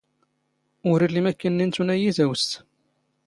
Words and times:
ⵓⵔ 0.89 0.99
ⵉⵍⵍⵉ 1.05 1.21
ⵎⴰⴷ 1.23 1.35
ⴽ 1.39 1.41
ⵉⵏⵏ 1.47 1.59
ⵉⵏⵜⵓⵏ 1.63 1.87
ⴰⴷ 1.93 1.95
ⵉⵢⵉ 1.99 2.11
ⵜⴰⵡⵙⵜ. 2.17 2.49